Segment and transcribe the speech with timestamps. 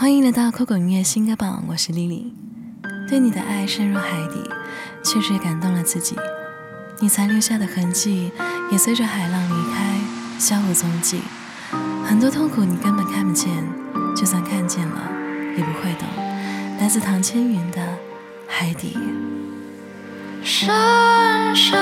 [0.00, 2.32] 欢迎来到酷狗音乐新歌榜，我是丽丽。
[3.08, 4.48] 对你的爱深入海底，
[5.02, 6.14] 确实感动了自己。
[7.00, 8.30] 你残留下的痕迹，
[8.70, 9.98] 也随着海浪离开，
[10.38, 11.20] 消无踪迹。
[12.06, 13.52] 很多痛苦你根本看不见，
[14.14, 15.10] 就算看见了，
[15.56, 16.06] 也不会懂。
[16.78, 17.82] 来自唐千云的
[18.46, 18.96] 《海底》。
[20.44, 21.76] 深深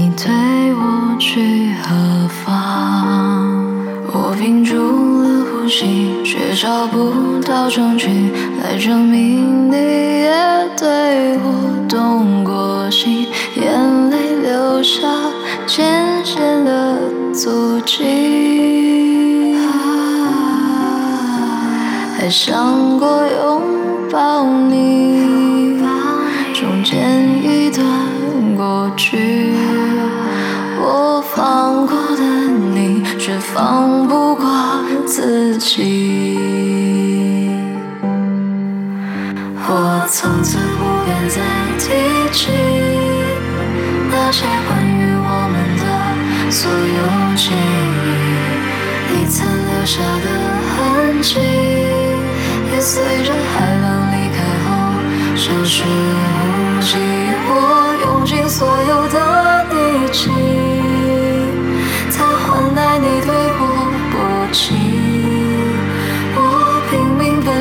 [0.00, 0.32] 你推
[0.74, 2.46] 我去何方？
[4.12, 8.30] 我屏住了呼吸，却找不到证据
[8.62, 10.30] 来证明你也
[10.78, 15.00] 对我动过心，眼泪流下。
[15.66, 16.96] 渐渐的
[17.34, 19.56] 足迹，
[22.16, 23.62] 还想过拥
[24.12, 25.76] 抱你，
[26.54, 27.84] 中间一段
[28.56, 29.27] 过去，
[35.58, 37.18] 己。
[39.70, 41.40] 我从此不敢再
[41.78, 41.84] 提
[42.32, 42.50] 起
[44.10, 45.82] 那些关于我们的
[46.50, 47.00] 所有
[47.36, 48.08] 记忆，
[49.12, 50.26] 你曾留下的
[50.72, 51.38] 痕迹，
[52.72, 54.66] 也随着海浪离开后
[55.36, 57.17] 消失无迹。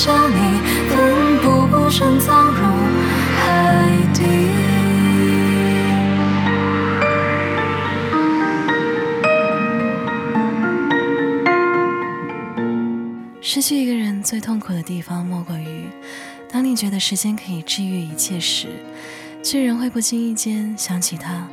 [0.00, 0.34] 命奔向你，
[0.88, 0.96] 奋
[1.42, 2.62] 不顾身葬入
[3.36, 4.22] 海底。
[13.42, 15.84] 失去一个人最痛苦的地方，莫过于
[16.50, 18.68] 当你觉得时间可以治愈一切时，
[19.42, 21.46] 却仍会不经意间想起他，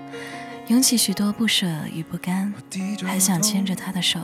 [0.68, 2.54] 涌起许多不舍与不甘，
[3.06, 4.20] 还想牵着他的手，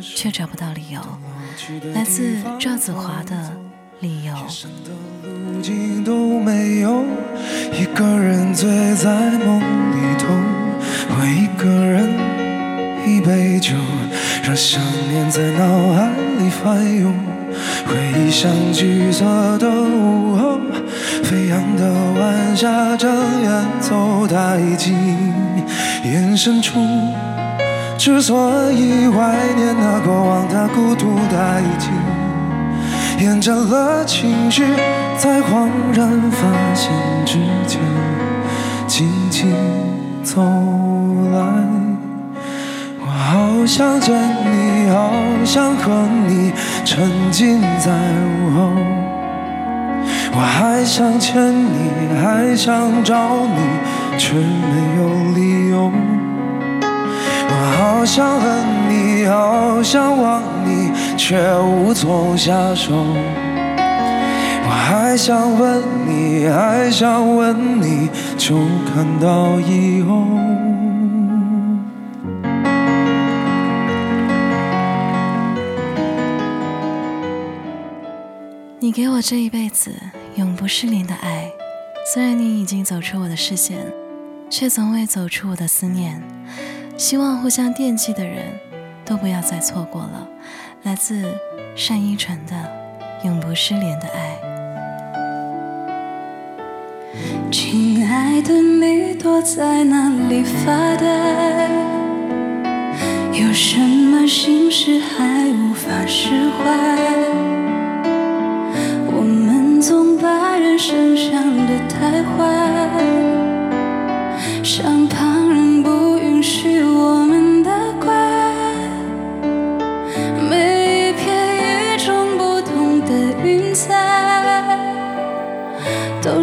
[0.00, 1.00] 却找不到理由。
[1.92, 3.52] 来自赵子华的
[4.00, 4.34] 理由。
[5.22, 7.04] 路径都没有，
[7.74, 10.28] 一个人醉在梦里头，
[11.10, 12.08] 我一个人
[13.06, 13.74] 一杯酒，
[14.42, 17.14] 让想念在脑海里翻涌。
[17.86, 19.24] 回忆像橘色
[19.58, 20.58] 的午后，
[21.22, 24.92] 飞扬的晚霞正演奏太极，
[26.04, 26.78] 眼深处。
[27.98, 31.90] 之所以怀念那过往的孤独殆尽。
[33.18, 34.62] 厌倦了情绪，
[35.16, 36.92] 在恍然发现
[37.24, 37.80] 之前，
[38.86, 39.50] 静静
[40.22, 40.42] 走
[41.32, 41.40] 来。
[43.00, 45.10] 我好想见你，好
[45.46, 46.52] 想和你
[46.84, 48.95] 沉浸在午后。
[50.36, 55.90] 我还想牵你，还想找你，却没有理由。
[57.48, 62.92] 我好想恨你，好想忘你，却无从下手。
[64.64, 68.56] 我还想问你，还想问你，就
[68.92, 70.22] 看到以后。
[78.78, 79.90] 你给我这一辈子
[80.36, 81.50] 永不失联的爱，
[82.12, 83.78] 虽然你已经走出我的视线，
[84.50, 86.22] 却从未走出我的思念。
[86.98, 88.44] 希望互相惦记的人
[89.02, 90.28] 都不要再错过了。
[90.82, 91.22] 来自
[91.88, 92.54] 单依纯的
[93.26, 94.38] 《永不失联的爱》。
[97.50, 101.70] 亲爱的，你躲在哪里发呆？
[103.32, 107.45] 有什么心事还无法释怀？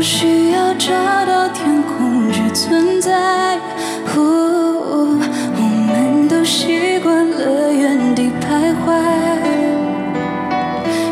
[0.03, 0.91] 需要找
[1.25, 3.57] 到天空去存在。
[4.15, 5.17] 哦，
[5.55, 8.91] 我们都习惯了原地徘徊，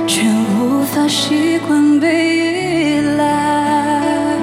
[0.06, 4.36] 却无法习惯被依赖。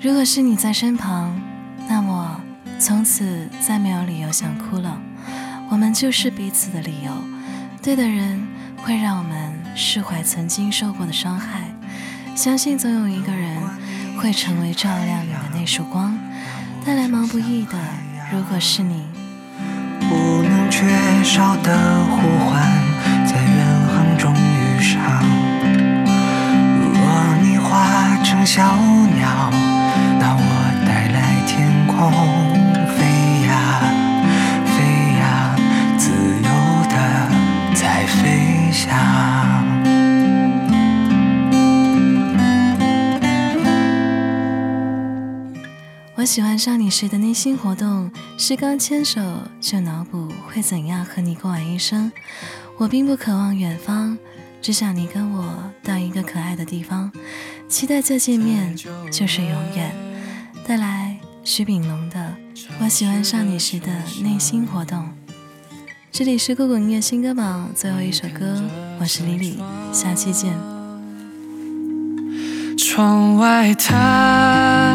[0.00, 1.40] 如果是你在身旁，
[1.88, 2.40] 那么
[2.80, 5.00] 从此再没有理由想哭了。
[5.70, 7.12] 我们就是彼此的理由。
[7.80, 8.44] 对的人
[8.78, 11.72] 会让我们释怀曾经受过的伤害，
[12.36, 13.56] 相信总有一个人
[14.20, 16.14] 会成为照亮你的那束光，
[16.84, 17.72] 带来毛不易的。
[18.30, 19.04] 如果是你，
[20.00, 20.86] 不能缺
[21.24, 22.62] 少的呼唤，
[23.24, 25.00] 在远航中遇上。
[26.92, 27.00] 若
[27.42, 29.15] 你化成小鸟，
[46.26, 49.20] 喜欢上你时的内心活动是刚牵手
[49.60, 52.10] 就脑补会怎样和你过完一生。
[52.76, 54.18] 我并不渴望远方，
[54.60, 57.12] 只想你跟我到一个可爱的地方，
[57.68, 58.76] 期待再见面
[59.10, 59.94] 就是永远。
[60.66, 62.36] 带来徐秉龙的
[62.80, 63.86] 《我喜欢上你时的
[64.22, 64.98] 内心活动》。
[66.10, 68.60] 这里是酷狗音乐新歌榜最后一首歌，
[68.98, 69.58] 我是李李，
[69.92, 70.52] 下期见。
[72.76, 74.94] 窗外它